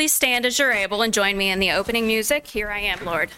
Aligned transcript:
Please 0.00 0.14
stand 0.14 0.46
as 0.46 0.58
you're 0.58 0.72
able 0.72 1.02
and 1.02 1.12
join 1.12 1.36
me 1.36 1.50
in 1.50 1.58
the 1.58 1.72
opening 1.72 2.06
music. 2.06 2.46
Here 2.46 2.70
I 2.70 2.78
am, 2.78 3.04
Lord. 3.04 3.30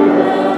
Amen. 0.00 0.49